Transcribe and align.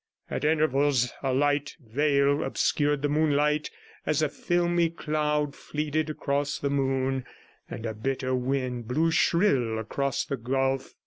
At 0.31 0.43
intervals 0.43 1.11
a 1.21 1.31
light 1.31 1.77
veil 1.79 2.43
obscured 2.43 3.03
the 3.03 3.07
moonlight, 3.07 3.69
as 4.03 4.23
a 4.23 4.29
filmy 4.29 4.89
cloud 4.89 5.55
fleeted 5.55 6.09
across 6.09 6.57
the 6.57 6.71
moon, 6.71 7.23
and 7.69 7.85
a 7.85 7.93
bitter 7.93 8.33
wind 8.33 8.87
blew 8.87 9.11
shrill 9.11 9.77
across 9.77 10.25
the 10.25 10.37
gulf. 10.37 10.95